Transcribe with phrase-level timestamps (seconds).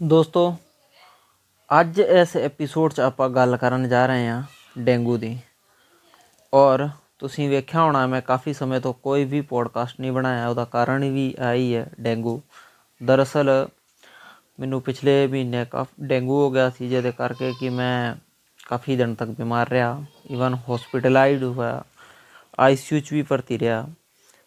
[0.00, 0.42] ਦੋਸਤੋ
[1.70, 4.42] ਅੱਜ ਇਸ ਐਪੀਸੋਡ 'ਚ ਆਪਾਂ ਗੱਲ ਕਰਨ ਜਾ ਰਹੇ ਹਾਂ
[4.78, 5.38] ਡੇਂਗੂ ਦੀ
[6.52, 11.08] ਔਰ ਤੁਸੀਂ ਵੇਖਿਆ ਹੋਣਾ ਮੈਂ ਕਾਫੀ ਸਮੇਂ ਤੋਂ ਕੋਈ ਵੀ ਪੋਡਕਾਸਟ ਨਹੀਂ ਬਣਾਇਆ ਉਹਦਾ ਕਾਰਨ
[11.12, 12.40] ਵੀ ਆਈ ਹੈ ਡੇਂਗੂ
[13.00, 13.50] ਦਰਅਸਲ
[14.60, 18.14] ਮੈਨੂੰ ਪਿਛਲੇ ਮਹੀਨੇ ਕਾਫ ਡੇਂਗੂ ਹੋ ਗਿਆ ਸੀ ਜਿਹਦੇ ਕਰਕੇ ਕਿ ਮੈਂ
[18.66, 21.82] ਕਾਫੀ ਦਿਨ ਤੱਕ ਬਿਮਾਰ ਰਿਹਾ ਇਵਨ ਹਸਪੀਟਲਾਈਜ਼ਡ ਹੋਇਆ
[22.58, 23.86] ਆਈਸੀਯੂ 'ਚ ਵੀ ਭਰਤੀ ਰਿਹਾ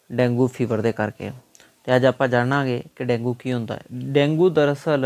[0.10, 1.32] ਡੇਂਗੂ ਫੀਵਰ ਦੇ ਕਰਕੇ
[1.88, 3.82] ਤੇ ਅੱਜ ਆਪਾਂ ਜਾਣਾਂਗੇ ਕਿ ਡੇਂਗੂ ਕੀ ਹੁੰਦਾ ਹੈ।
[4.14, 5.06] ਡੇਂਗੂ ਦਰਅਸਲ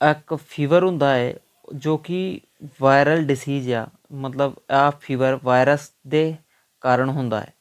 [0.00, 1.34] ਇੱਕ ਫੀਵਰ ਹੁੰਦਾ ਹੈ,
[1.74, 2.40] ਜੋ ਕਿ
[2.80, 6.34] ਵਾਇਰਲ ਡਿਸੀਜ਼ ਆ, ਮਤਲਬ ਆ ਫੀਵਰ ਵਾਇਰਸ ਦੇ
[6.82, 7.52] ਕਾਰਨ ਹੁੰਦਾ ਹੈ।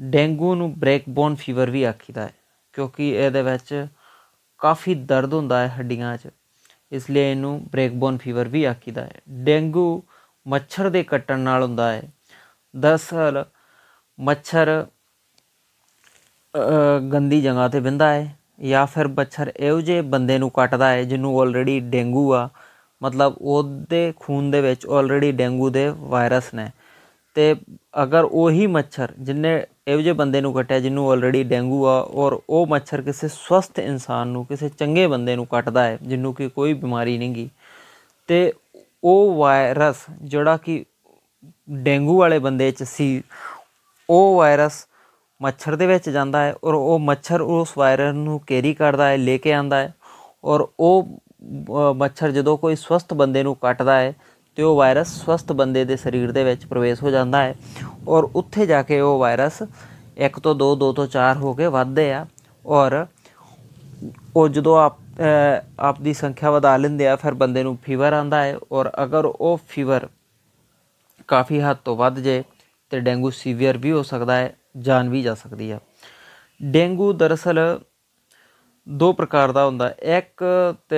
[0.00, 2.32] ਡੇਂਗੂ ਨੂੰ ਬ੍ਰੇਕਬੋਨ ਫੀਵਰ ਵੀ ਆਖੀਦਾ ਹੈ,
[2.74, 3.86] ਕਿਉਂਕਿ ਇਹਦੇ ਵਿੱਚ
[4.60, 6.28] ਕਾਫੀ ਦਰਦ ਹੁੰਦਾ ਹੈ ਹੱਡੀਆਂ 'ਚ,
[6.92, 10.02] ਇਸ ਲਈ ਇਹਨੂੰ ਬ੍ਰੇਕਬੋਨ ਫੀਵਰ ਵੀ ਆਖੀਦਾ ਹੈ। ਡੇਂਗੂ
[10.46, 12.02] ਮੱਛਰ ਦੇ ਕੱਟਣ ਨਾਲ ਹੁੰਦਾ ਹੈ।
[12.74, 13.44] ਦਰਅਸਲ
[14.18, 14.86] ਮੱਛਰ
[17.12, 21.38] ਗੰਦੀ ਜਗ੍ਹਾ ਤੇ ਬਿੰਦਾ ਹੈ ਜਾਂ ਫਿਰ ਮੱਛਰ ਇਹੋ ਜਿਹੇ ਬੰਦੇ ਨੂੰ ਕੱਟਦਾ ਹੈ ਜਿਹਨੂੰ
[21.40, 22.48] ਆਲਰੇਡੀ ਡੇਂਗੂ ਆ।
[23.02, 26.68] ਮਤਲਬ ਉਹਦੇ ਖੂਨ ਦੇ ਵਿੱਚ ਆਲਰੇਡੀ ਡੇਂਗੂ ਦੇ ਵਾਇਰਸ ਨੇ।
[27.36, 27.54] ਤੇ
[28.02, 29.54] ਅਗਰ ਉਹੀ ਮੱਛਰ ਜਿਨੇ
[29.88, 34.28] ਇਹੋ ਜਿਹੇ ਬੰਦੇ ਨੂੰ ਕੱਟਿਆ ਜਿਹਨੂੰ ਆਲਰੇਡੀ ਡੇਂਗੂ ਆ ਔਰ ਉਹ ਮੱਛਰ ਕਿਸੇ ਸਵਸਥ ਇਨਸਾਨ
[34.28, 37.48] ਨੂੰ, ਕਿਸੇ ਚੰਗੇ ਬੰਦੇ ਨੂੰ ਕੱਟਦਾ ਹੈ ਜਿਹਨੂੰ ਕਿ ਕੋਈ ਬਿਮਾਰੀ ਨਹੀਂ ਗਈ
[38.28, 38.52] ਤੇ
[39.04, 40.84] ਉਹ ਵਾਇਰਸ ਜਿਹੜਾ ਕਿ
[41.70, 43.22] ਡੇਂਗੂ ਵਾਲੇ ਬੰਦੇ 'ਚ ਸੀ,
[44.08, 44.86] ਉਹ ਵਾਇਰਸ
[45.40, 49.36] ਮੱਛਰ ਦੇ ਵਿੱਚ ਜਾਂਦਾ ਹੈ ਔਰ ਉਹ ਮੱਛਰ ਉਸ ਵਾਇਰਸ ਨੂੰ ਕੈਰੀ ਕਰਦਾ ਹੈ, ਲੈ
[49.38, 49.92] ਕੇ ਆਂਦਾ ਹੈ
[50.44, 54.12] ਔਰ ਉਹ ਮੱਛਰ ਜਦੋਂ ਕੋਈ ਸਵਸਥ ਬੰਦੇ ਨੂੰ ਕੱਟਦਾ ਹੈ
[54.58, 57.54] ਤੇ ਉਹ ਵਾਇਰਸ ਸਵਸਥ ਬੰਦੇ ਦੇ ਸਰੀਰ ਦੇ ਵਿੱਚ ਪ੍ਰਵੇਸ਼ ਹੋ ਜਾਂਦਾ ਹੈ
[58.08, 59.62] ਔਰ ਉੱਥੇ ਜਾ ਕੇ ਉਹ ਵਾਇਰਸ
[60.24, 62.24] 1 ਤੋਂ 2 2 ਤੋਂ 4 ਹੋ ਕੇ ਵੱਧਦੇ ਆ
[62.64, 63.04] ਔਰ
[64.34, 64.98] ਉਹ ਜਦੋਂ ਆਪ
[65.80, 69.58] ਆਪ ਦੀ ਸੰਖਿਆ ਵਧਾ ਲੈਂਦੇ ਆ, ਫਿਰ ਬੰਦੇ ਨੂੰ ਫੀਵਰ ਆਂਦਾ ਹੈ ਔਰ ਅਗਰ ਉਹ
[69.68, 70.08] ਫੀਵਰ
[71.28, 72.42] ਕਾਫੀ ਹੱਦ ਤੋਂ ਵੱਧ ਜੇ
[72.92, 75.78] ਤੇ ਡੇਂਗੂ ਸੀਵੀਅਰ ਵੀ ਹੋ ਸਕਦਾ ਹੈ ਜਾਣ ਵੀ ਜਾ ਸਕਦੀ ਆ।
[76.62, 77.58] ਡੇਂਗੂ ਦਰਅਸਲ
[78.86, 79.88] ਦੋ ਪ੍ਰਕਾਰ ਦਾ ਹੁੰਦਾ।
[80.18, 80.44] ਇੱਕ
[80.88, 80.96] ਤੇ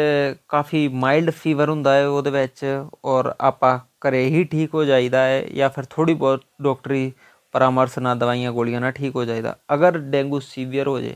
[0.49, 2.65] ਕਾਫੀ ਮਾਈਲਡ ਫੀਵਰ ਹੁੰਦਾ ਹੈ ਉਹਦੇ ਵਿੱਚ
[3.05, 7.13] ਔਰ ਆਪਾਂ ਘਰੇ ਹੀ ਠੀਕ ਹੋ ਜਾਈਦਾ ਹੈ ਜਾਂ ਫਿਰ ਥੋੜੀ ਬਹੁਤ ਡਾਕਟਰੀ
[7.55, 11.15] ਪਰਾਮਰਸ਼ ਨਾਲ ਦਵਾਈਆਂ ਗੋਲੀਆਂ ਨਾਲ ਠੀਕ ਹੋ ਜਾਈਦਾ। ਅਗਰ ਡੇਂਗੂ ਸੀਵੀਅਰ ਹੋ ਜੇ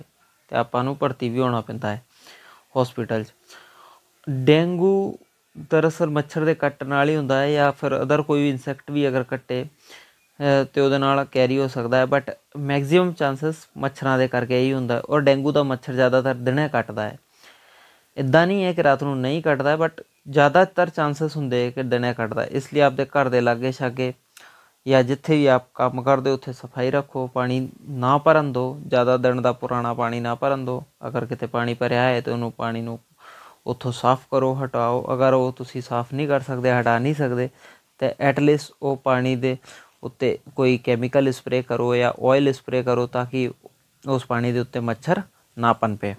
[0.51, 2.03] ਤੇ ਆਪਾਂ ਨੂੰ ਭਰਤੀ ਵੀ ਹੋਣਾ ਪੈਂਦਾ ਹੈ
[2.83, 3.33] ਹਸਪੀਟਲ 'ਚ।
[4.27, 5.19] ਡੇਂਗੂ
[5.71, 9.07] ਦਰਅਸਲ ਮੱਛਰ ਦੇ ਕੱਟਣ ਨਾਲ ਹੀ ਹੁੰਦਾ ਹੈ ਜਾਂ ਫਿਰ ਅਦਰ ਕੋਈ ਵੀ ਇਨਸੈਕਟ ਵੀ
[9.09, 9.65] ਅਗਰ ਕੱਟੇ
[10.75, 15.03] ਤੇ ਉਹਦੇ ਨਾਲ ਕੈਰੀ ਹੋ ਸਕਦਾ ਹੈ ਬਟ ਮੈਕਸਿਮਮ ਚਾਂਸਸ ਮੱਛਰਾਂ ਦੇ ਕਰਕੇ ਹੀ ਹੁੰਦਾ
[15.11, 17.19] ਔਰ ਡੇਂਗੂ ਦਾ ਮੱਛਰ ਜ਼ਿਆਦਾਤਰ ਦਿਨੇ ਕੱਟਦਾ ਹੈ।
[18.17, 20.01] ਇਦਾਂ ਨਹੀਂ ਹੈ ਕਿ ਰਾਤ ਨੂੰ ਨਹੀਂ ਕੱਟਦਾ ਬਟ
[20.31, 24.13] ਜ਼ਿਆਦਾਤਰ ਚਾਂਸਸ ਹੁੰਦੇ ਕਿ ਦਿਨੇ ਕੱਟਦਾ ਇਸ ਲਈ ਆਪਦੇ ਘਰ ਦੇ ਲਾਗੇ ਛਾਗੇ
[24.87, 29.43] ਜਾਂ ਜਿੱਥੇ ਵੀ ਆਪ ਕੰਮ ਕਰਦੇ, ਉੱਥੇ ਸਫ਼ਾਈ ਰੱਖੋ, ਪਾਣੀ ਨਾ ਭਰਨ ਦਿਓ। ਜ਼ਿਆਦਾ ਦਿਨ
[29.43, 32.99] ਦਾ ਪੁਰਾਣਾ ਪਾਣੀ ਨਾ ਭਰਨ ਦਿਓ। ਅਗਰ ਕਿਤੇ ਪਾਣੀ ਭਰਿਆ ਹੈ ਤੇ ਉਹਨੂੰ ਪਾਣੀ ਨੂੰ
[33.67, 37.49] ਉੱਥੋਂ ਸਾਫ਼ ਕਰੋ, ਹਟਾਓ। ਅਗਰ ਉਹ ਤੁਸੀਂ ਸਾਫ਼ ਨਹੀਂ ਕਰ ਸਕਦੇ, ਹਟਾ ਨਹੀਂ ਸਕਦੇ,
[37.99, 39.57] ਤੇ ਐਟਲੀਸਟ ਉਹ ਪਾਣੀ ਦੇ
[40.03, 43.51] ਉੱਤੇ ਕੋਈ ਕੈਮੀਕਲ ਸਪਰੇ ਕਰੋ ਜਾਂ ਆਇਲ ਸਪਰੇ ਕਰੋ ਤਾਂ ਕਿ
[44.05, 45.23] ਉਸ ਪਾਣੀ ਦੇ ਉੱਤੇ ਮੱਛਰ
[45.57, 46.15] ਨਾ ਪਨਪੇ।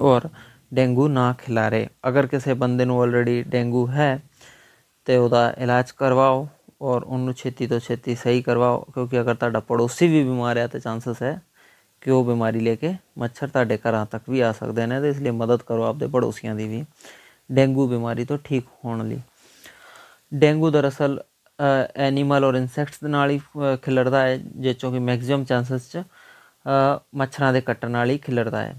[0.00, 0.28] ਔਰ
[0.74, 4.20] ਡੇਂਗੂ ਨਾ ਖਿਲਾਰੇ। ਅਗਰ ਕਿਸੇ ਬੰਦੇ ਨੂੰ ਆਲਰੇਡੀ ਡੇਂਗੂ ਹੈ,
[5.06, 6.46] ਤੇ ਉਹਦਾ ਇਲਾਜ ਕਰਵਾਓ
[6.82, 10.80] ਔਰ ਉਹਨੂੰ ਛੇਤੀ ਤੋਂ ਛੇਤੀ ਸਹੀ ਕਰਵਾਓ, ਕਿਉਂਕਿ ਅਗਰ ਤੁਹਾਡਾ ਪੜੋਸੀ ਵੀ ਬਿਮਾਰ ਹੈ ਤੇ
[10.80, 11.40] ਚਾਂਸਸ ਹੈ
[12.02, 15.18] ਕਿ ਉਹ ਬਿਮਾਰੀ ਲੈ ਕੇ ਮੱਛਰ ਤੁਹਾਡੇ ਘਰਾਂ ਤੱਕ ਵੀ ਆ ਸਕਦੇ ਨੇ ਤੇ ਇਸ
[15.18, 16.84] ਲਈ ਮਦਦ ਕਰੋ ਆਪਦੇ ਪੜੋਸੀਆਂ ਦੀ ਵੀ।
[17.50, 19.20] ਡੇਂਗੂ ਬਿਮਾਰੀ ਤੋਂ ਠੀਕ ਹੋਣ ਲਈ।
[20.34, 21.20] ਡੇਂਗੂ ਦਰਅਸਲ
[22.06, 23.40] ਐਨੀਮਲ ਔਰ ਇਨਸੈਕਟਸ ਦੇ ਨਾਲ ਹੀ
[23.82, 26.02] ਖਿਲਰਦਾ ਹੈ ਜਿੱਚੋਂ ਕਿ ਮੈਕਸਿਮਮ ਚਾਂਸਸ 'ਚ
[27.16, 28.74] ਮੱਛਰਾਂ ਦੇ ਕੱਟਣ ਨਾਲ ਹੀ ਖਿਲਰਦਾ ਹੈ।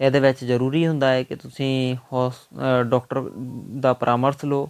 [0.00, 1.96] ਇਹਦੇ ਵਿੱਚ ਜ਼ਰੂਰੀ ਹੁੰਦਾ ਹੈ ਕਿ ਤੁਸੀਂ
[2.90, 3.22] ਡਾਕਟਰ
[3.80, 4.68] ਦਾ ਪਰਾਮਰਸ਼ ਲਓ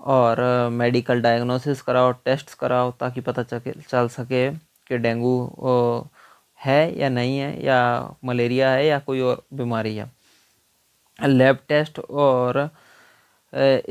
[0.00, 0.40] ਔਰ
[0.72, 3.42] ਮੈਡੀਕਲ ਡਾਇਗਨੋਸਿਸ ਕਰਾਓ ਟੈਸਟਸ ਕਰਾਓ ਤਾਂ ਕਿ ਪਤਾ
[3.88, 4.50] ਚੱਲ ਸਕੇ
[4.86, 5.34] ਕਿ ਡੇਂਗੂ
[6.60, 10.08] ਹੈ ਜਾਂ ਨਹੀਂ ਹੈ ਜਾਂ ਮਲੇਰੀਆ ਹੈ ਜਾਂ ਕੋਈ ਹੋਰ ਬਿਮਾਰੀ ਹੈ।
[11.18, 12.66] ਲੈਬ ਟੈਸਟ ਔਰ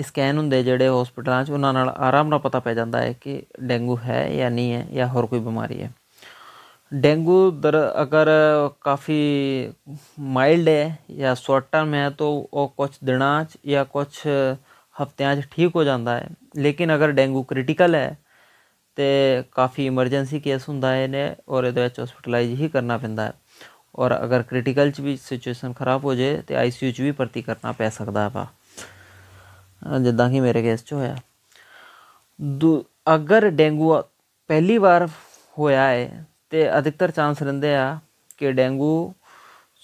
[0.01, 3.97] ਸਕੈਨ ਹੁੰਦੇ ਜਿਹੜੇ ਹਸਪੀਟਲਾਂ 'ਚ, ਉਹਨਾਂ ਨਾਲ ਆਰਾਮ ਨਾਲ ਪਤਾ ਪੈ ਜਾਂਦਾ ਹੈ ਕਿ ਡੇਂਗੂ
[4.05, 5.91] ਹੈ ਜਾਂ ਨਹੀਂ ਹੈ ਜਾਂ ਹੋਰ ਕੋਈ ਬਿਮਾਰੀ ਹੈ।
[6.91, 8.29] ਡੇਂਗੂ ਦਰ ਅਗਰ
[8.81, 9.17] ਕਾਫੀ
[10.19, 14.07] ਮਾਈਲਡ ਹੈ ਜਾਂ ਸ਼ਾਰਟ ਟਰਮ ਹੈ ਤਾਂ ਉਹ ਕੁਝ ਦਿਨਾਂ 'ਚ ਜਾਂ ਕੁਝ
[14.95, 18.17] ਹਫ਼ਤਿਆਂ 'ਚ ਠੀਕ ਹੋ ਜਾਂਦਾ ਹੈ। ਲੇਕਿਨ ਅਗਰ ਡੇਂਗੂ ਕ੍ਰਿਟੀਕਲ ਹੈ
[18.97, 23.33] ਤੇ ਕਾਫੀ ਇਮਰਜੈਂਸੀ ਕੇਸ ਹੁੰਦਾ ਹੈ ਨੇ ਔਰ ਇਹਦੇ ਵਿੱਚ ਹਸਪੀਟਲਾਈਜ਼ ਹੀ ਕਰਨਾ ਪੈਂਦਾ ਹੈ।
[23.95, 27.71] ਔਰ ਅਗਰ ਕ੍ਰਿਟੀਕਲ 'ਚ ਵੀ ਸਿਚੁਏਸ਼ਨ ਖਰਾਬ ਹੋ ਜੇ ਤੇ ਆਈਸੀਯੂ 'ਚ ਵੀ ਭਰਤੀ ਕਰਨਾ
[27.71, 28.47] ਪੈ ਸਕਦਾ ਹੈ ਵਾ।
[30.03, 31.15] ਜਿੱਦਾਂ ਕਿ ਮੇਰੇ ਕੇਸ 'ਚ ਹੋਇਆ।
[33.07, 33.95] ਅਗਰ ਡੇਂਗੂ
[34.49, 35.07] ਪਹਿਲੀ ਵਾਰ
[35.57, 37.99] ਹੋਇਆ ਹੈ ਤੇ ਅਧਿਕਤਰ ਚਾਂਸ ਰਹਿੰਦੇ ਆ
[38.37, 39.13] ਕਿ ਡੇਂਗੂ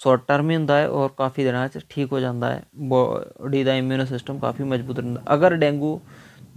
[0.00, 3.74] ਸ਼ਾਰਟ ਟਰਮ ਹੀ ਹੁੰਦਾ ਹੈ ਔਰ ਕਾਫੀ ਦਿਨਾਂ 'ਚ ਠੀਕ ਹੋ ਜਾਂਦਾ ਹੈ ਬੋਡੀ ਦਾ
[3.74, 6.00] ਇਮਿਊਨ ਸਿਸਟਮ ਕਾਫੀ ਮਜ਼ਬੂਤ ਰਹਿੰਦਾ। ਅਗਰ ਡੇਂਗੂ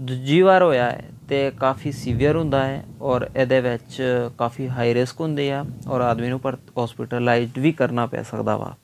[0.01, 4.01] ਦੂਜੀ ਵਾਰ ਹੋਇਆ ਹੈ ਤੇ ਕਾਫੀ ਸੀਵੀਅਰ ਹੁੰਦਾ ਹੈ ਔਰ ਇਹਦੇ ਵਿੱਚ
[4.38, 8.75] ਕਾਫੀ ਹਾਈ ਰਿਸਕ ਹੁੰਦੇ ਆ ਔਰ ਆਦਮੀ ਨੂੰ ਪਰ ਹਸਪੀਟਲਾਈਜ਼ਡ ਵੀ ਕਰਨਾ ਪੈ ਸਕਦਾ ਵਾ।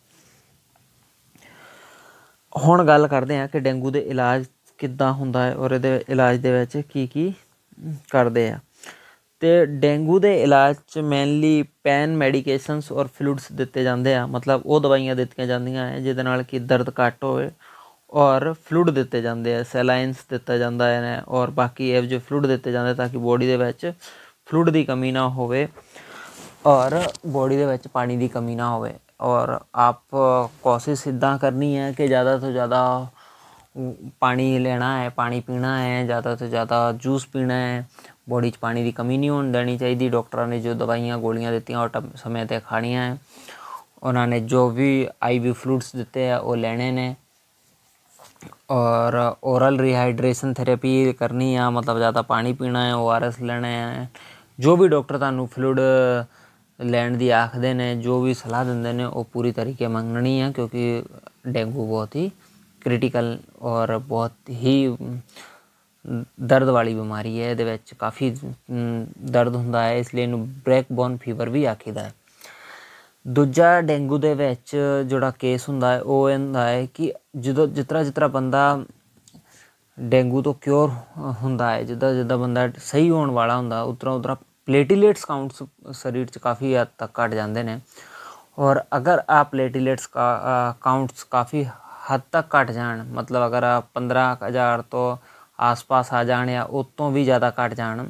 [2.56, 4.46] ਹੁਣ ਗੱਲ ਕਰਦੇ ਆ ਕਿ ਡੇਂਗੂ ਦੇ ਇਲਾਜ
[4.80, 7.34] ਕਿੱਦਾਂ ਹੁੰਦਾ ਹੈ ਔਰ ਇਹਦੇ ਇਲਾਜ ਦੇ ਵਿੱਚ ਕੀ ਕੀ
[8.12, 8.60] ਕਰਦੇ ਆ।
[9.42, 14.80] ਤੇ ਡੇਂਗੂ ਦੇ ਇਲਾਜ ਚ ਮੇਨਲੀ ਪੈਨ ਮੈਡੀਕੇਸ਼ਨਸ ਔਰ ਫਲੂਇਡਸ ਦਿੱਤੇ ਜਾਂਦੇ ਆ, ਮਤਲਬ ਉਹ
[14.81, 17.50] ਦਵਾਈਆਂ ਦਿੱਤੀਆਂ ਜਾਂਦੀਆਂ ਹੈ ਜਿਹਦੇ ਨਾਲ ਕਿ ਦਰਦ ਘੱਟ ਹੋਵੇ
[18.13, 22.72] ਔਰ ਫਲੂਇਡ ਦਿੱਤੇ ਜਾਂਦੇ ਆ ਸੈਲਾਈਨਸ ਦਿੱਤਾ ਜਾਂਦਾ ਹੈ ਔਰ ਬਾਕੀ ਇਹ ਜੋ ਫਲੂਇਡ ਦਿੱਤੇ
[22.72, 23.92] ਜਾਂਦੇ ਤਾਂ ਕਿ ਬੋਡੀ ਦੇ ਵਿੱਚ
[24.48, 25.68] ਫਲੂਇਡ ਦੀ ਕਮੀ ਨਾ ਹੋਵੇ
[26.66, 30.16] ਔਰ ਬੋਡੀ ਦੇ ਵਿੱਚ ਪਾਣੀ ਦੀ ਕਮੀ ਨਾ ਹੋਵੇ। ਔਰ ਆਪ
[30.64, 33.08] ਕੋਸ਼ਿਸ਼ ਇਦਾਂ ਕਰਨੀ ਹੈ ਕਿ ਜ਼ਿਆਦਾ ਤੋਂ ਜ਼ਿਆਦਾ
[34.20, 37.88] ਪਾਣੀ ਲੈਣਾ ਹੈ, ਪਾਣੀ ਪੀਣਾ ਹੈ, ਜ਼ਿਆਦਾ ਤੋਂ ਜ਼ਿਆਦਾ ਜੂਸ ਪੀਣਾ ਹੈ।
[38.30, 41.80] ਬੋਡੀ 'ਚ ਪਾਣੀ ਦੀ ਕਮੀ ਨਹੀਂ ਹੋਣ ਦੇਣੀ ਚਾਹੀਦੀ। ਡਾਕਟਰਾਂ ਨੇ ਜੋ ਦਵਾਈਆਂ ਗੋਲੀਆਂ ਦਿੱਤੀਆਂ,
[41.80, 43.18] ਉਹ ਸਮੇਂ ਤੇ ਖਾਣੀਆਂ ਹੈ।
[44.04, 47.16] ਉਹਨਾਂ ਨੇ ਜੋ ਵੀ ਆਈਵੀ ਫਲੂਇਡਸ ਦਿੱਤੇ ਆ, ਉਹ ਲੈਣੇ ਨੇ।
[48.72, 54.10] ਔਰ ਓਰਲ ਰੀਹਾਈਡਰੇਸ਼ਨ ਥੈਰੇਪੀ ਕਰਨੀ ਆ, ਮਤਲਬ ਜ਼ਿਆਦਾ ਪਾਣੀ ਪੀਣਾ ਹੈ ਓਆਰਐਸ ਲੈਣਾ ਹੈ।
[54.60, 55.80] ਜੋ ਵੀ ਡਾਕਟਰ ਤੁਹਾਨੂੰ ਫਲੂਇਡ
[56.80, 61.04] ਲੈਣ ਦੀ ਆਖਦੇ ਨੇ, ਜੋ ਵੀ ਸਲਾਹ ਦਿੰਦੇ ਨੇ, ਉਹ ਪੂਰੀ ਤਰੀਕੇ ਮੰਗਣੀ ਹੈ ਕਿਉਂਕਿ
[61.48, 62.30] ਡੇਂਗੂ ਬਹੁਤ ਹੀ
[62.81, 64.98] ਕ੍ਰਿਟੀਕਲ ਔਰ ਬਹੁਤ ਹੀ
[66.42, 68.30] ਦਰਦ ਵਾਲੀ ਬਿਮਾਰੀ ਹੈ। ਇਹਦੇ ਵਿੱਚ ਕਾਫੀ
[69.25, 72.13] ਦਰਦ ਹੁੰਦਾ ਹੈ, ਇਸ ਲਈ ਇਹਨੂੰ ਬ੍ਰੇਕ ਬੋਨ ਫੀਵਰ ਵੀ ਆਖੀਦਾ ਹੈ।
[73.25, 74.75] ਦੂਜਾ ਡੇਂਗੂ ਦੇ ਵਿੱਚ
[75.06, 78.86] ਜਿਹੜਾ ਕੇਸ ਹੁੰਦਾ ਹੈ, ਉਹ ਹੁੰਦਾ ਹੈ ਕਿ ਜਦੋਂ ਜਿਤਰਾ ਜਿਤਰਾ ਬੰਦਾ
[79.98, 80.89] ਡੇਂਗੂ ਤੋਂ ਕਿਉਰ
[81.42, 84.36] ਹੁੰਦਾ ਹੈ, ਜਿੱਦਾਂ ਜਿੱਦਾਂ ਬੰਦਾ ਸਹੀ ਹੋਣ ਵਾਲਾ ਹੁੰਦਾ ਉਤਰਾ ਉਤਰਾ
[84.68, 85.64] ਪਲੇਟੀਲੇਟਸ ਕਾਊਂਟਸ
[85.94, 87.80] ਸਰੀਰ 'ਚ ਕਾਫੀ ਹੱਦ ਤੱਕ ਘਟ ਜਾਂਦੇ ਨੇ
[88.58, 91.66] ਔਰ ਅਗਰ ਆ ਪਲੇਟੀਲੇਟਸ ਕਾਊਂਟਸ ਕਾਫੀ
[92.10, 95.06] ਹੱਦ ਤੱਕ ਘਟ ਜਾਣ ਮਤਲਬ ਅਗਰ ਆ 15000 ਤੋਂ
[95.60, 98.06] ਆਸ-ਪਾਸ ਆ ਜਾਣ ਜਾਂ ਉਸ ਤੋਂ ਵੀ ਜ਼ਿਆਦਾ ਘਟ ਜਾਣ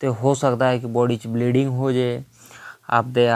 [0.00, 2.22] ਤੇ ਹੋ ਸਕਦਾ ਹੈ ਕਿ ਬੋਡੀ 'ਚ ਬਲੀਡਿੰਗ ਹੋ ਜੇ
[2.90, 3.28] ਆਪਦੇ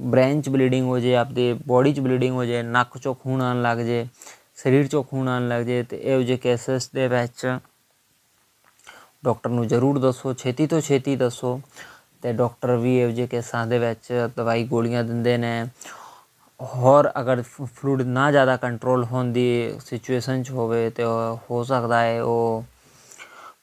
[0.00, 3.62] ਬ੍ਰੇਨ 'ਚ ਬਲੀਡਿੰਗ ਹੋ ਜੇ ਆਪਦੇ ਬੋਡੀ 'ਚ ਬਲੀਡਿੰਗ ਹੋ ਜੇ ਨੱਕ 'ਚੋਂ ਖੂਨ ਆਣ
[3.62, 4.06] ਲੱਗ ਜੇ
[4.56, 7.46] ਸਰੀਰ 'ਚੋਂ ਖੂਨ ਆਣ ਲੱਗ ਜੇ ਤੇ ਇਹੋ ਜਿਹੇ ਕੇਸਸ ਦੇ ਵਿੱਚ
[9.24, 11.60] ਡਾਕਟਰ ਨੂੰ ਜ਼ਰੂਰ ਦੱਸੋ, ਛੇਤੀ ਤੋਂ ਛੇਤੀ ਦੱਸੋ।
[12.22, 15.64] ਤੇ ਡਾਕਟਰ ਵੀ ਇਹੋ ਜਿਹੇ ਕੇਸਾਂ ਦੇ ਵਿੱਚ ਦਵਾਈ ਗੋਲੀਆਂ ਦਿੰਦੇ ਨੇ।
[16.60, 21.04] ਹੋਰ ਅਗਰ ਫਲੂਇਡ ਨਾ ਜ਼ਿਆਦਾ ਕੰਟਰੋਲ ਹੋਣ ਦੀ ਸਿਚੁਏਸ਼ਨ 'ਚ ਹੋਵੇ ਤੇ
[21.50, 22.64] ਹੋ ਸਕਦਾ ਹੈ, ਉਹ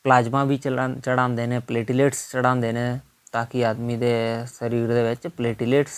[0.04, 3.00] ਪਲਾਜ਼ਮਾ ਵੀ ਚੜਾਉਂਦੇ ਨੇ, ਪਲੇਟਲੇਟਸ ਚੜਾਉਂਦੇ ਨੇ
[3.31, 4.13] ਤਾਂ ਕਿ ਆਦਮੀ ਦੇ
[4.48, 5.94] ਸਰੀਰ ਦੇ ਵਿੱਚ ਪਲੇਟਲੇਟਸ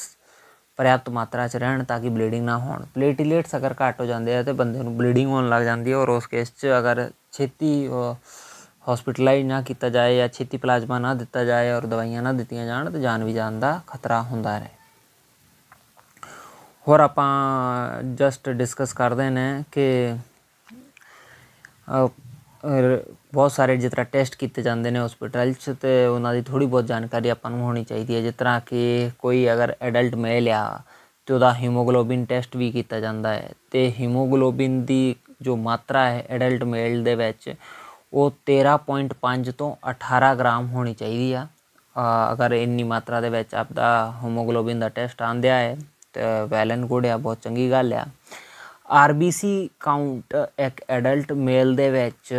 [0.80, 4.44] ਪਰਯਾਪਤ ਮਾਤਰਾ 'ਚ ਰਹਿਣ ਤਾਂ ਕਿ ਬਲੀਡਿੰਗ ਨਾ ਹੋਣ। ਪਲੇਟਲੇਟਸ ਅਗਰ ਘੱਟ ਹੋ ਜਾਂਦੇ ਆ
[4.44, 7.88] ਤੇ ਬੰਦੇ ਨੂੰ ਬਲੀਡਿੰਗ ਹੋਣ ਲੱਗ ਜਾਂਦੀ ਹੈ ਔਰ ਉਸ ਕੇਸ 'ਚ ਅਗਰ ਛੇਤੀ
[8.88, 12.90] ਹਸਪੀਟਲਾਈਜ਼ ਨਾ ਕੀਤਾ ਜਾਏ ਜਾਂ ਛੇਤੀ ਪਲਾਜ਼ਮਾ ਨਾ ਦਿੱਤਾ ਜਾਏ ਔਰ ਦਵਾਈਆਂ ਨਾ ਦਿੱਤੀਆਂ ਜਾਣ
[12.90, 14.72] ਤਾਂ ਜਾਨ ਵੀ ਜਾਣ ਦਾ ਖਤਰਾ ਹੁੰਦਾ ਹੈ
[16.88, 20.16] ਹੋਰ ਆਪਾਂ ਜਸਟ ਡਿਸਕਸ ਕਰਦੇ ਨੇ ਕਿ
[23.34, 26.86] ਬਹੁਤ ਸਾਰੇ ਜਿਸ ਤਰ੍ਹਾਂ ਟੈਸਟ ਕੀਤੇ ਜਾਂਦੇ ਨੇ ਹਸਪੀਟਲ 'ਚ ਤੇ ਉਹਨਾਂ ਦੀ ਥੋੜੀ ਬਹੁਤ
[26.86, 30.80] ਜਾਣਕਾਰੀ ਆਪਾਂ ਨੂੰ ਹੋਣੀ ਚਾਹੀਦੀ ਹੈ। ਜਿਸ ਤਰ੍ਹਾਂ ਕਿ ਕੋਈ ਅਗਰ ਐਡਲਟ ਮੇਲ ਆ
[31.28, 36.64] ਤੇ ਉਹਦਾ ਹੀਮੋਗਲੋਬਿਨ ਟੈਸਟ ਵੀ ਕੀਤਾ ਜਾਂਦਾ ਹੈ ਤੇ ਹੀਮੋਗਲੋਬਿਨ ਦੀ ਜੋ ਮਾਤਰਾ ਹੈ ਐਡਲਟ
[36.64, 37.54] ਮੇਲ ਦੇ ਵਿੱਚ
[38.14, 41.48] ਉਹ 13.5 ਤੋਂ 18 ਗ੍ਰਾਮ ਹੋਣੀ ਚਾਹੀਦੀ ਆ।
[42.32, 43.88] ਅਗਰ ਇੰਨੀ ਮਾਤਰਾ ਦੇ ਵਿੱਚ ਆਪਦਾ
[44.24, 45.76] ਹੀਮੋਗਲੋਬਿਨ ਦਾ ਟੈਸਟ ਆਂਦਿਆ ਹੈ,
[46.14, 48.06] ਤੇ ਵੈਲ ਐਂਡ ਗੁੱਡ ਆ, ਬਹੁਤ ਚੰਗੀ ਗੱਲ ਆ।
[48.92, 52.34] ਆਰਬੀਸੀ ਕਾਊਂਟ ਇੱਕ ਐਡਲਟ ਮੇਲ ਦੇ ਵਿੱਚ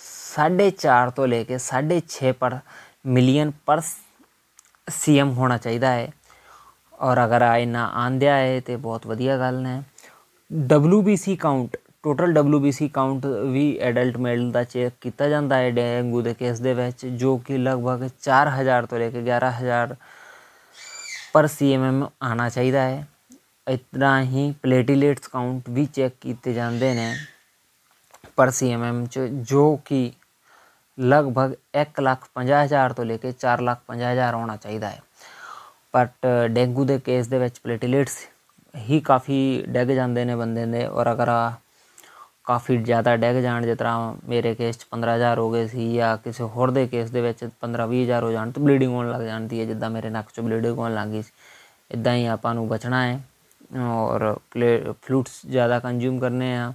[0.00, 2.58] 4.5 ਤੋਂ ਲੈ ਕੇ 6.5 ਪਰ
[3.06, 3.80] ਮਿਲੀਅਨ ਪਰ
[4.88, 6.08] ਸੀਐਮ ਹੋਣਾ ਚਾਹੀਦਾ ਹੈ।
[7.00, 9.82] ਔਰ ਅਗਰ ਆ ਇਨਾ ਆਂਦਿਆ ਹੈ, ਤੇ ਬਹੁਤ ਵਧੀਆ ਗੱਲ ਹੈ
[10.50, 16.34] WBC count total WBC count ਵੀ ਐਡਲਟ ਮੇਲ ਦਾ ਚੈੱਕ ਕੀਤਾ ਜਾਂਦਾ ਹੈ ਡੇਂਗੂ ਦੇ
[16.34, 19.94] ਕੇਸ ਦੇ ਵਿੱਚ, ਜੋ ਕਿ ਲਗਭਗ 4000 ਤੋਂ ਲੈ ਕੇ 11000
[21.32, 23.06] ਪਰ ਸੀਐਮਐਮ ਆਣਾ ਚਾਹੀਦਾ ਹੈ।
[23.66, 27.14] ਇਤਨਾ ਹੀ ਪਲੇਟਲੇਟਸ ਕਾਊਂਟ ਵੀ ਚੈੱਕ ਕੀਤੇ ਜਾਂਦੇ ਨੇ
[28.36, 30.10] ਪਰ ਸੀਐਮਐਮ ਚ, ਜੋ ਕਿ
[30.98, 35.02] ਲਗਭਗ 150000 ਤੋਂ ਲੈ ਕੇ 450000 ਹੋਣਾ ਚਾਹੀਦਾ ਹੈ।
[35.96, 38.16] ਬਟ ਡੇਂਗੂ ਦੇ ਕੇਸ ਦੇ ਵਿੱਚ ਪਲੇਟਲੇਟਸ
[38.74, 41.28] ਹੀ ਕਾਫੀ ਡਿੱਗ ਜਾਂਦੇ ਨੇ ਬੰਦੇ ਦੇ ਔਰ ਅਗਰ
[42.48, 46.44] ਕਾਫੀ ਜ਼ਿਆਦਾ ਡਿੱਗ ਜਾਣ ਜਿਸ ਤਰ੍ਹਾਂ ਮੇਰੇ ਕੇਸ 'ਚ 15000 ਹੋ ਗਏ ਸੀ ਜਾਂ ਕਿਸੇ
[46.54, 49.90] ਹੋਰ ਦੇ ਕੇਸ ਦੇ ਵਿੱਚ 15-20000 ਹੋ ਜਾਣ ਤਾਂ ਬਲੀਡਿੰਗ ਹੋਣ ਲੱਗ ਜਾਂਦੀ ਹੈ ਜਿੱਦਾਂ
[49.90, 51.32] ਮੇਰੇ ਨੱਕ 'ਚੋਂ ਬਲੀਡਿੰਗ ਹੋਣ ਲੱਗ ਗਈ ਸੀ
[51.90, 53.20] ਇਦਾਂ ਹੀ ਆਪਾਂ ਨੂੰ ਬਚਣਾ ਹੈ
[53.88, 56.72] ਔਰ ਫਲੂਟਸ ਜ਼ਿਆਦਾ ਕੰਜ਼ਿਊਮ ਕਰਨੇ ਆ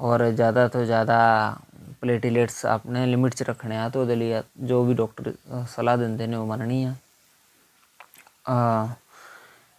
[0.00, 1.18] ਔਰ ਜ਼ਿਆਦਾ ਤੋਂ ਜ਼ਿਆਦਾ
[2.02, 5.32] ਪਲੇਟਲੇਟਸ ਆਪਣੇ ਲਿਮਿਟ 'ਚ ਰੱਖਣੇ ਆ ਤਾਂ ਉਹਦੇ ਲਈ ਜੋ ਵੀ ਡਾਕਟਰ
[5.68, 6.94] ਸਲਾਹ ਦਿੰਦੇ ਨੇ ਉਹ ਮੰਨਣੀ ਆ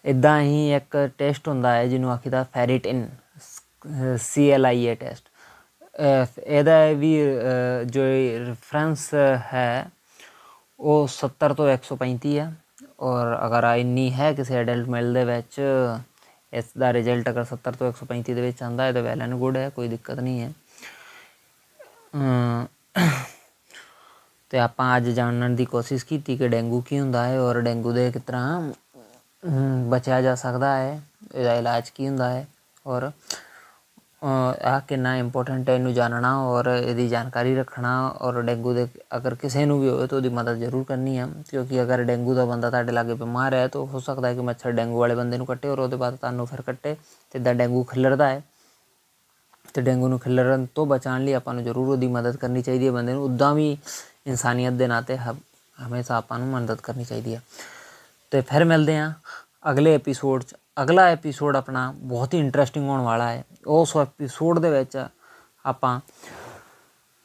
[0.05, 3.07] ਇਦਾਂ ਹੀ ਇੱਕ ਟੈਸਟ ਹੁੰਦਾ ਹੈ ਜਿਹਨੂੰ ਆਖੀਦਾ ਫੈਰਿਟਿਨ
[4.21, 5.27] ਸੀ ਐਲ ਆਈ ਏ ਟੈਸਟ।
[6.39, 7.13] ਇਹਦਾ ਵੀ
[7.85, 8.01] ਜੋ
[8.47, 9.13] ਰੈਫਰੈਂਸ
[9.53, 9.89] ਹੈ,
[10.79, 12.53] ਉਹ 70 ਤੋਂ 135 ਹੈ।
[13.01, 15.59] ਔਰ ਅਗਰ ਇੰਨੀ ਹੈ ਕਿਸੇ ਐਡਲਟ ਮੇਲ ਦੇ ਵਿੱਚ,
[16.53, 19.57] ਇਸ ਦਾ ਰਿਜ਼ਲਟ ਅਗਰ 70 ਤੋਂ 135 ਦੇ ਵਿੱਚ ਆਂਦਾ ਹੈ, ਤਾਂ ਵੈਲ ਐਂਡ ਗੁੱਡ
[19.57, 20.51] ਹੈ, ਕੋਈ ਦਿੱਕਤ ਨਹੀਂ ਹੈ।
[24.51, 28.11] ਤੇ ਆਪਾਂ ਅੱਜ ਜਾਣਨ ਦੀ ਕੋਸ਼ਿਸ਼ ਕੀਤੀ ਕਿ ਡੇਂਗੂ ਕੀ ਹੁੰਦਾ ਹੈ, ਔਰ ਡੇਂਗੂ ਦੇ
[28.11, 28.71] ਕਿਸ ਤਰ੍ਹਾਂ
[29.89, 30.99] ਬਚਿਆ ਜਾ ਸਕਦਾ ਹੈ,
[31.35, 32.45] ਇਹਦਾ ਇਲਾਜ ਕੀ ਹੁੰਦਾ ਹੈ
[32.85, 33.11] ਔਰ
[34.63, 37.91] ਆ ਕਿੰਨਾ ਇੰਪੋਰਟੈਂਟ ਹੈ ਇਹਨੂੰ ਜਾਣਨਾ ਔਰ ਇਹਦੀ ਜਾਣਕਾਰੀ ਰੱਖਣਾ
[38.21, 41.81] ਔਰ ਡੇਂਗੂ ਦੇ ਅਗਰ ਕਿਸੇ ਨੂੰ ਵੀ ਹੋਵੇ ਤਾਂ ਉਹਦੀ ਮਦਦ ਜ਼ਰੂਰ ਕਰਨੀ ਆ ਕਿਉਂਕਿ
[41.83, 44.99] ਅਗਰ ਡੇਂਗੂ ਦਾ ਬੰਦਾ ਤੁਹਾਡੇ ਲਾਗੇ ਬਿਮਾਰ ਹੈ ਤਾਂ ਹੋ ਸਕਦਾ ਹੈ ਕਿ ਮੱਛਰ ਡੇਂਗੂ
[44.99, 46.95] ਵਾਲੇ ਬੰਦੇ ਨੂੰ ਕੱਟੇ ਔਰ ਉਹਦੇ ਬਾਅਦ ਤੁਹਾਨੂੰ ਫਿਰ ਕੱਟੇ
[47.33, 48.41] ਤੇ ਦਾ ਡੇਂਗੂ ਖਿਲਰਦਾ ਹੈ।
[49.75, 52.91] ਤੇ ਡੇਂਗੂ ਨੂੰ ਖਿਲਰਨ ਤੋਂ ਬਚਾਉਣ ਲਈ ਆਪਾਂ ਨੂੰ ਜ਼ਰੂਰ ਉਹਦੀ ਮਦਦ ਕਰਨੀ ਚਾਹੀਦੀ ਹੈ।
[52.91, 53.71] ਬੰਦੇ ਨੂੰ ਉਦਾਂ ਵੀ
[54.27, 55.33] ਇਨਸਾਨੀਅਤ ਦੇ ਨਾਤੇ ਹ-
[55.77, 57.41] ਹਮੇਸ਼ਾ ਆਪਾਂ ਨੂੰ ਮਦਦ ਕਰਨੀ ਚਾਹੀਦੀ ਹੈ।
[58.31, 59.13] ਤੇ ਫਿਰ ਮਿਲਦੇ ਹਾਂ
[59.71, 64.69] ਅਗਲੇ ਐਪੀਸੋਡ 'ਚ। ਅਗਲਾ ਐਪੀਸੋਡ ਆਪਣਾ ਬਹੁਤ ਹੀ ਇੰਟਰਸਟਿੰਗ ਹੋਣ ਵਾਲਾ ਹੈ। ਉਸ ਐਪੀਸੋਡ ਦੇ
[64.69, 65.07] ਵਿੱਚ
[65.65, 65.99] ਆਪਾਂ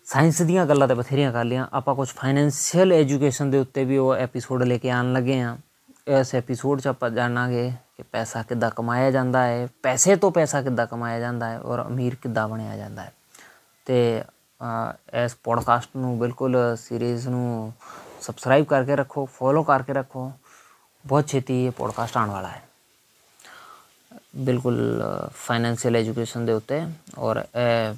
[0.04, 4.14] ਸਾਇੰਸ ਦੀਆਂ ਗੱਲਾਂ ਤੇ ਬਥੇਰੀਆਂ ਕਰ ਲਈਆਂ। ਆਪਾਂ ਕੁਝ ਫਾਈਨੈਂਸ਼ੀਅਲ ਐਜੂਕੇਸ਼ਨ ਦੇ ਉੱਤੇ ਵੀ ਉਹ
[4.14, 5.56] ਐਪੀਸੋਡ ਲੈ ਕੇ ਆਉਣ ਲੱਗੇ ਆ
[6.20, 10.86] ਇਸ ਐਪੀਸੋਡ 'ਚ ਆਪਾਂ ਜਾਣਾਂਗੇ ਕਿ ਪੈਸਾ ਕਿੱਦਾਂ ਕਮਾਇਆ ਜਾਂਦਾ ਹੈ। ਪੈਸੇ ਤੋਂ ਪੈਸਾ ਕਿੱਦਾਂ
[10.86, 13.12] ਕਮਾਇਆ ਜਾਂਦਾ ਹੈ ਔਰ ਅਮੀਰ ਕਿੱਦਾਂ ਬਣਿਆ ਜਾਂਦਾ ਹੈ।
[13.84, 14.24] ਤੇ
[14.62, 14.92] ਅ,
[15.24, 17.72] ਇਸ ਪੋਡਕਾਸਟ ਨੂੰ ਬਿਲਕੁਲ ਸੀਰੀਜ਼ ਨੂੰ
[18.20, 20.32] ਸਬਸਕ੍ਰਾਈਬ ਕਰਕੇ ਰੱਖੋ ਫੋਲੋ ਕਰਕੇ ਰੱਖੋ।
[21.04, 22.62] ਬਹੁਤ ਛੇਤੀ ਇਹ ਪੋਡਕਾਸਟ ਆਉਣ ਵਾਲਾ ਹੈ
[24.36, 25.02] ਬਿਲਕੁਲ
[25.36, 26.80] ਫਾਈਨੈਂਸ਼ੀਅਲ ਐਜੂਕੇਸ਼ਨ ਦੇ ਉੱਤੇ
[27.18, 27.94] ਔਰ ਇਹ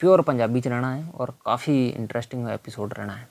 [0.00, 3.28] ਪਿਓਰ ਪੰਜਾਬੀ ਚ ਰਹਿਣਾ ਹੈ ਔਰ ਕਾਫੀ ਇੰਟਰਸਟਿੰਗ ਐਪੀਸੋਡ ਰਹਿਣਾ ਹੈ